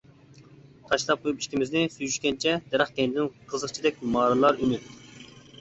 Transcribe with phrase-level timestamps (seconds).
[0.91, 4.91] تاشلاپ قويۇپ ئىككىمىزنى سۆيۈشكەنچە، دەرەخ كەينىدىن قىزىقچىدەك مارىلار ئۈمىد.